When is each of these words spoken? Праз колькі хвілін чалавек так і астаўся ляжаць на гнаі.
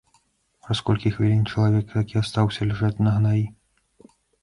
Праз 0.67 0.81
колькі 0.87 1.11
хвілін 1.17 1.45
чалавек 1.53 1.85
так 1.93 2.05
і 2.17 2.21
астаўся 2.25 2.61
ляжаць 2.73 2.95
на 3.07 3.11
гнаі. 3.23 3.49